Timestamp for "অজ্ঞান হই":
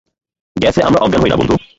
1.01-1.29